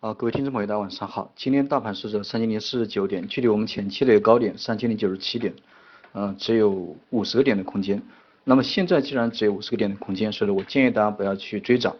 [0.00, 1.32] 啊，各位听众朋友，大家晚上好。
[1.34, 5.52] 今天大盘是在三千零四十九点，距离我们前期的一个高点三千零九十七点，
[6.12, 8.00] 嗯，只有五十个点的空间。
[8.44, 11.96] 那么现在既然只有五十个点的空间，所以我建议大家不要去追涨，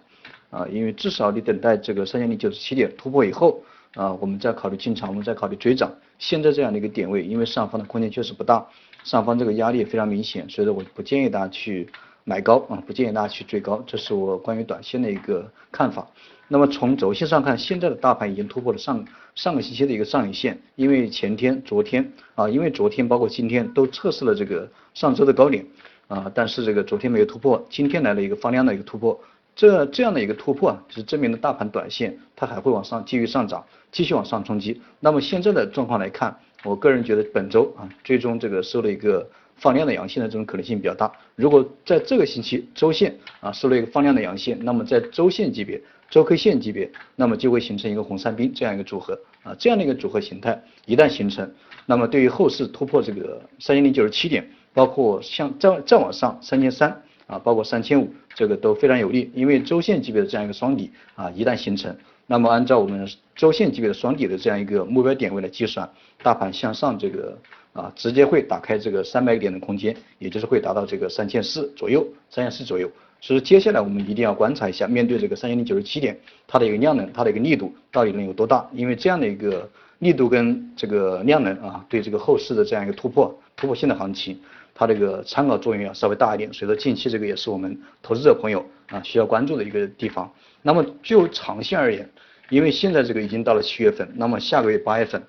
[0.51, 3.61] 啊，因为至少你等待这个三千零九十七点突破以后，
[3.95, 5.93] 啊，我们再考虑进场，我们再考虑追涨。
[6.21, 8.65] 现在这样的一个点位，因为上方的空间确实不大，
[9.03, 11.89] 上方这个压力也非常明显，所以说我不建议大家去
[12.23, 16.07] 买高啊，不建议大家去追高，这是我关于短线的一个看法。
[16.51, 19.05] 那么从轴线上看，现在的大盘已经突破了上
[19.35, 25.67] 上个星期的一个上影线，因为前天、昨天啊，因为昨天包括今天都测试了这个上周的高点
[26.07, 29.21] 啊，但是这个昨天没有突破，今天来了一个放量的一个突破，
[29.55, 34.81] 这这样的一个突破啊，是证明了大盘短线它还会往上继续上涨，继续往上冲击。
[35.01, 36.35] 那么现在的状况来看，
[36.65, 41.13] 我个人觉得本周啊，最终这个收了一个放量的阳线的这种可能性比较大。
[41.37, 45.79] 如果在这个星期周线啊收了一个放量的阳线，那么在周线级别。
[46.11, 51.51] 周 K 线级别，那么就会形成一个红三兵这样一个组合啊，这样的一个组合形态一旦形成，
[51.85, 61.95] 那么对于后市突破这个三千零九十七点，包括像再再往上三千三啊，包括三千五，这个都非常有利，因为周线级别的这样一个双底啊，一旦形成，
[62.27, 65.89] 那么按照我们周线级别的双底的这样一个目标点位来计算，
[66.23, 67.37] 大盘向上这个
[67.75, 72.91] 啊，直接会打开这个三百点的空间，也就是会达到这个三千四左右，三千四左右。
[73.21, 78.69] 所以接下来我们一定要观察一下，面对这个三千零九十七点，它的一个量能，它的一个力度到底能有多大？
[78.73, 79.69] 因为这样的一个
[79.99, 84.39] 力度跟这个量能啊，对这个后市的这样一个突破、突破性的行情，
[84.75, 86.53] 它这个参考作用要稍微大一点。
[86.53, 90.31] 所以说近期这个也是我们投资者朋友啊需要关注的一个地方。
[90.63, 92.09] 那么就长线而言，
[92.51, 95.21] 因为现在这个已经到了七月份，那么下个月八月份，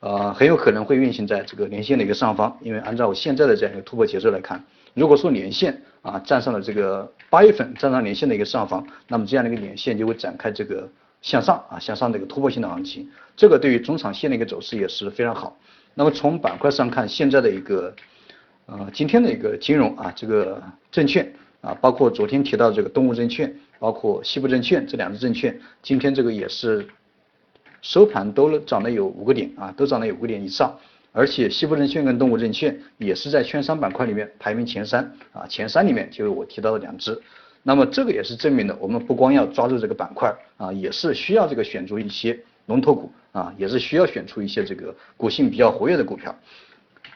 [0.00, 4.64] 呃很有可能会运行在这个年线的一个上方，因为按照我现在的这样一个突破节奏来看。
[4.94, 10.88] 如果说年线啊站上了这个八月份站上年线的一个上方，那么这样的一个年线就会展开这个
[11.20, 15.58] 向上啊向上的一个突破性的行情，这个对于中长线的一个走势也是非常好。
[15.94, 17.92] 那么从板块上看，现在的一个
[18.66, 26.86] 呃今天的一个金融啊这个证券啊，包括昨天提到这个东吴证券，包括西部证券这两只证券，今天这个也是
[27.82, 30.78] 收盘都涨了有五个点啊，都涨了有五个点以上。
[31.16, 37.18] 而且西部证券跟东吴证券也是在券商板块里面排名前三啊，前三里面就是我提到的两只。
[37.62, 46.38] 那么这个也是证明了我们不光要抓住这个板块啊，也是需要这个选出一些龙头股啊，也是需要选出一些这个股性比较活跃的股票。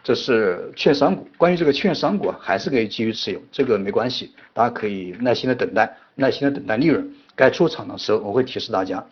[0.03, 7.07] 这是券商股，关于这个券商股还是可以继续持有，这个没关系，大家可以耐心的等待，耐心的等待利润，
[7.37, 9.05] 该出场的时候我会提示大家。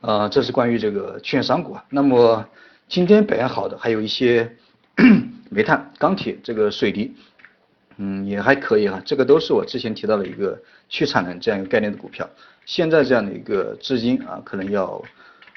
[0.00, 2.46] 呃，这是关于这个券商股啊，那么。
[2.88, 4.56] 今天表现好的还有一些
[5.50, 7.12] 煤炭、钢铁，这个水泥，
[7.96, 9.00] 嗯，也还可以哈。
[9.04, 12.28] 这个都是我之前提到的一个去产能这样一个概念的股票。
[12.66, 15.02] 现在这样的一个资金啊，可能要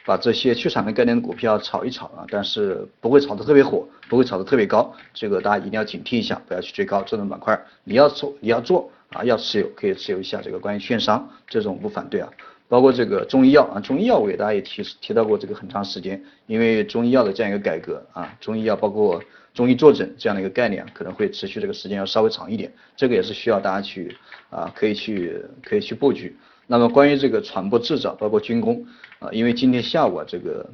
[0.06, 4.94] 把这些去产能概念的股票炒一炒啊，但是不会炒得特别火，不会炒得特别高。
[5.14, 7.60] 这个大家一定要警惕一下，不要去追高这种板块。
[7.84, 12.30] 你要做，你要做啊，要持有可以持有一下这个关于券商这种不反对啊。
[12.70, 19.24] 包括这个中医药啊，中医药我给大家也提提到过这个很长时间，因为中医药的这样一个改革啊，中医药包括
[19.54, 24.16] 中医坐诊这样的一个概念可能会持续这个时间要稍微长一点，这个也是需要大家去
[24.50, 26.36] 啊可以去可以去布局。
[26.68, 28.86] 那么关于这个船舶制造，包括军工
[29.20, 30.70] 啊，因为今天下午啊这个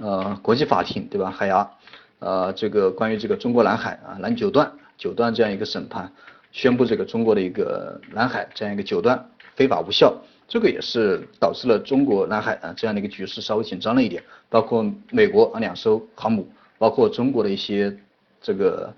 [0.00, 1.70] 呃国际法庭对吧，海牙
[2.18, 6.12] 呃这个关于这个中国南海啊南九段九段这样一个审判，
[6.50, 10.20] 宣布这个中国的一个南海这样一个九段非法无效。
[10.52, 16.46] 这个也是导致了中国南海啊这样的一个局势稍微紧张了一点，包括美国啊两艘航母，
[16.76, 17.96] 包括中国的一些
[18.38, 18.94] 这个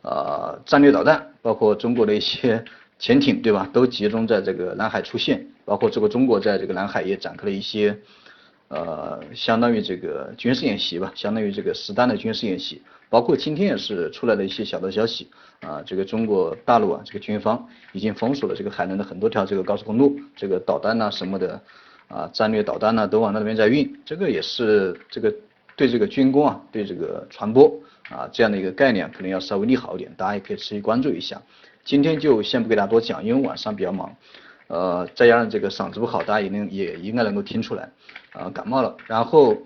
[0.00, 2.64] 呃战略导弹，包括中国的一些
[2.98, 3.68] 潜艇，对吧？
[3.70, 7.94] 都集中在这个南海出现，包括这个中国在这个南海也展开了一些。
[8.68, 12.80] 呃，相当于这个军事演习吧，相当于这个实弹的军事演习，
[13.14, 15.30] 包括今天也是出来的一些小道消息
[15.60, 21.62] 啊，这个中国大陆啊，这个军方已经封锁了这个海南的很多条这个高速公路，这个导弹呐什么的
[22.08, 25.32] 啊，战略导弹呐都往那边在运，这个也是这个
[25.76, 27.72] 对这个军工啊，对这个传播
[28.10, 31.40] 啊这样的一个概念可能要稍微利好一点，大家也可以持续关注一下。
[31.84, 34.12] 今天就先不给大家多讲，因为晚上比较忙。
[34.66, 37.88] 呃，再加上这个嗓子不好，大家也能也应该能够听出来，
[38.32, 38.96] 啊，感冒了。
[39.06, 39.56] 然后，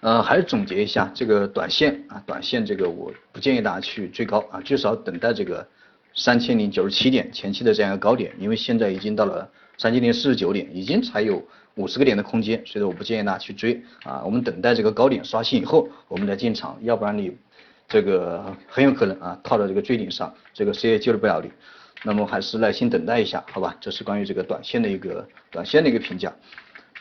[0.00, 5.66] 呃，还是总结一下这个短线啊，短线这个我不建议大家去追高啊，至少等待这个
[6.14, 11.42] 三千零九十七点前期的这样一个高点，因为现在已经到了三千零四十九点，已经才有
[11.74, 17.36] 五十个点的空间，所以说我不建议大家去追啊，我们等待这个高点刷新以后，我们再进场，要不然你
[17.88, 21.50] 这个很有可能啊套到这个追顶上，这个谁也救不了你。
[22.04, 23.76] 那么还是耐心等待一下，好吧？
[23.80, 26.32] 这是关于这个短线的一个短线的一个评价。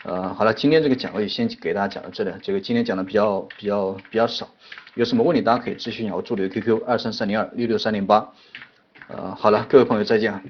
[0.08, 4.48] 呃，好了，今天这个讲位先给大家讲到这里，这个今天讲的比较比较比较少，
[4.96, 8.32] 有什么问题大家可以咨询一下我助理的 QQ 二三三零二六六三零八，
[9.10, 10.42] 呃，好了，各位朋友再见啊。